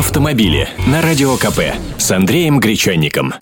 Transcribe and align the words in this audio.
автомобили 0.00 0.66
на 0.86 1.02
Радио 1.02 1.36
КП 1.36 1.60
с 1.98 2.10
Андреем 2.10 2.58
Гречанником. 2.58 3.34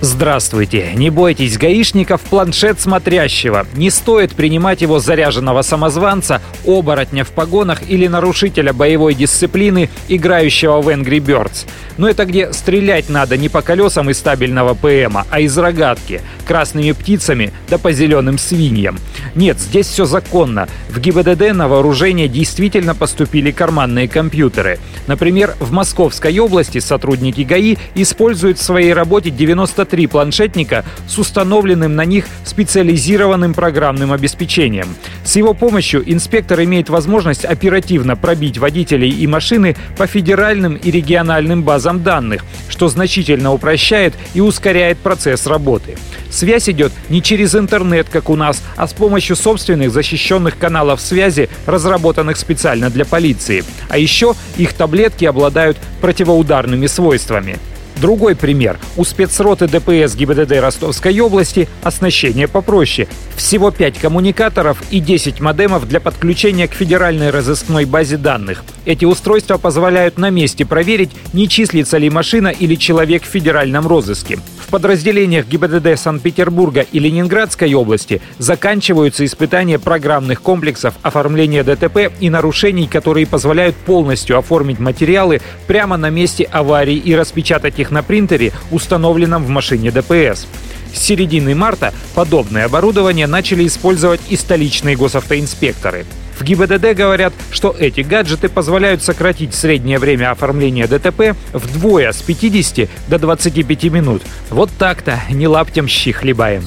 Здравствуйте! 0.00 0.92
Не 0.94 1.10
бойтесь 1.10 1.58
гаишников 1.58 2.22
планшет 2.22 2.80
смотрящего. 2.80 3.66
Не 3.74 3.90
стоит 3.90 4.32
принимать 4.32 4.80
его 4.80 4.98
заряженного 4.98 5.60
самозванца, 5.60 6.40
оборотня 6.66 7.22
в 7.24 7.30
погонах 7.30 7.82
или 7.88 8.06
нарушителя 8.06 8.72
боевой 8.72 9.14
дисциплины, 9.14 9.90
играющего 10.08 10.80
в 10.80 10.88
Angry 10.88 11.20
Birds. 11.20 11.66
Но 11.98 12.08
это 12.08 12.24
где 12.24 12.52
стрелять 12.54 13.10
надо 13.10 13.36
не 13.36 13.50
по 13.50 13.60
колесам 13.60 14.08
из 14.08 14.18
стабильного 14.18 14.74
ПМа, 14.74 15.26
а 15.30 15.40
из 15.40 15.56
рогатки, 15.56 16.22
красными 16.46 16.92
птицами 16.92 17.52
да 17.68 17.76
по 17.76 17.92
зеленым 17.92 18.38
свиньям. 18.38 18.98
Нет, 19.34 19.58
здесь 19.58 19.86
все 19.86 20.06
законно. 20.06 20.66
В 20.94 21.00
ГИБДД 21.00 21.52
на 21.54 21.66
вооружение 21.66 22.28
действительно 22.28 22.94
поступили 22.94 23.50
карманные 23.50 24.06
компьютеры. 24.06 24.78
Например, 25.08 25.56
в 25.58 25.72
Московской 25.72 26.38
области 26.38 26.78
сотрудники 26.78 27.40
ГАИ 27.40 27.78
используют 27.96 28.60
в 28.60 28.62
своей 28.62 28.92
работе 28.92 29.30
93 29.30 29.84
три 29.84 30.06
планшетника 30.06 30.84
с 31.08 31.18
установленным 31.18 31.96
на 31.96 32.04
них 32.04 32.26
специализированным 32.44 33.54
программным 33.54 34.12
обеспечением. 34.12 34.86
С 35.24 35.34
его 35.34 35.52
помощью 35.52 36.00
инспектор 36.10 36.62
имеет 36.62 36.88
возможность 36.88 37.44
оперативно 37.44 38.14
пробить 38.14 38.58
водителей 38.58 39.10
и 39.10 39.26
машины 39.26 39.74
по 39.96 40.06
федеральным 40.06 40.76
и 40.76 40.92
региональным 40.92 41.64
базам 41.64 42.04
данных, 42.04 42.44
что 42.68 42.86
значительно 42.86 43.52
упрощает 43.52 44.14
и 44.32 44.40
ускоряет 44.40 44.98
процесс 44.98 45.48
работы. 45.48 45.96
Связь 46.34 46.68
идет 46.68 46.92
не 47.10 47.22
через 47.22 47.54
интернет, 47.54 48.08
как 48.10 48.28
у 48.28 48.34
нас, 48.34 48.60
а 48.76 48.88
с 48.88 48.92
помощью 48.92 49.36
собственных 49.36 49.92
защищенных 49.92 50.58
каналов 50.58 51.00
связи, 51.00 51.48
разработанных 51.64 52.36
специально 52.36 52.90
для 52.90 53.04
полиции. 53.04 53.62
А 53.88 53.98
еще 53.98 54.34
их 54.56 54.72
таблетки 54.72 55.24
обладают 55.26 55.76
противоударными 56.00 56.88
свойствами. 56.88 57.60
Другой 58.00 58.34
пример. 58.34 58.80
У 58.96 59.04
спецроты 59.04 59.68
ДПС 59.68 60.16
ГИБДД 60.16 60.58
Ростовской 60.60 61.20
области 61.20 61.68
оснащение 61.84 62.48
попроще. 62.48 63.06
Всего 63.36 63.70
5 63.70 63.98
коммуникаторов 63.98 64.82
и 64.90 64.98
10 64.98 65.38
модемов 65.40 65.86
для 65.86 66.00
подключения 66.00 66.66
к 66.66 66.74
федеральной 66.74 67.30
разыскной 67.30 67.84
базе 67.84 68.16
данных. 68.16 68.64
Эти 68.84 69.04
устройства 69.04 69.56
позволяют 69.56 70.18
на 70.18 70.30
месте 70.30 70.66
проверить, 70.66 71.12
не 71.32 71.48
числится 71.48 71.96
ли 71.96 72.10
машина 72.10 72.48
или 72.48 72.74
человек 72.74 73.22
в 73.22 73.26
федеральном 73.26 73.86
розыске. 73.86 74.40
В 74.64 74.70
подразделениях 74.74 75.46
ГИБДД 75.46 75.96
Санкт-Петербурга 75.96 76.80
и 76.80 76.98
Ленинградской 76.98 77.72
области 77.74 78.22
заканчиваются 78.38 79.24
испытания 79.24 79.78
программных 79.78 80.40
комплексов 80.40 80.94
оформления 81.02 81.62
ДТП 81.62 82.10
и 82.18 82.30
нарушений, 82.30 82.88
которые 82.88 83.26
позволяют 83.26 83.76
полностью 83.76 84.38
оформить 84.38 84.80
материалы 84.80 85.42
прямо 85.66 85.98
на 85.98 86.08
месте 86.08 86.44
аварии 86.44 86.96
и 86.96 87.14
распечатать 87.14 87.78
их 87.78 87.90
на 87.90 88.02
принтере, 88.02 88.52
установленном 88.70 89.44
в 89.44 89.50
машине 89.50 89.90
ДПС. 89.90 90.46
С 90.94 90.98
середины 90.98 91.54
марта 91.54 91.92
подобное 92.14 92.64
оборудование 92.64 93.26
начали 93.26 93.66
использовать 93.66 94.22
и 94.30 94.36
столичные 94.36 94.96
госавтоинспекторы. 94.96 96.06
В 96.44 96.46
ГИБДД 96.46 96.94
говорят, 96.94 97.32
что 97.50 97.74
эти 97.78 98.02
гаджеты 98.02 98.50
позволяют 98.50 99.02
сократить 99.02 99.54
среднее 99.54 99.98
время 99.98 100.30
оформления 100.30 100.86
ДТП 100.86 101.34
вдвое 101.54 102.12
с 102.12 102.20
50 102.20 102.86
до 103.08 103.18
25 103.18 103.84
минут. 103.84 104.22
Вот 104.50 104.68
так-то, 104.78 105.18
не 105.30 105.48
лаптем 105.48 105.88
щи 105.88 106.12
хлебаем. 106.12 106.62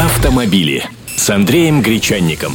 Автомобили 0.00 0.84
с 1.16 1.28
Андреем 1.28 1.82
Гречанником. 1.82 2.54